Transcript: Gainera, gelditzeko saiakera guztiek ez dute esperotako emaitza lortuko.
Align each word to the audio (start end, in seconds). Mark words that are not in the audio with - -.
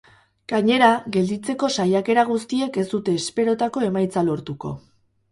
Gainera, 0.51 0.85
gelditzeko 1.15 1.67
saiakera 1.83 2.23
guztiek 2.29 2.79
ez 2.83 2.85
dute 2.93 3.13
esperotako 3.19 3.83
emaitza 3.89 4.25
lortuko. 4.31 4.73